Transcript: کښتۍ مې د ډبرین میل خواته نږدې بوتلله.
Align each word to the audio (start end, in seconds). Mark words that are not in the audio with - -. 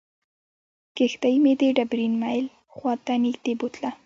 کښتۍ 0.97 1.35
مې 1.43 1.53
د 1.59 1.61
ډبرین 1.77 2.13
میل 2.23 2.45
خواته 2.75 3.13
نږدې 3.23 3.53
بوتلله. 3.59 3.91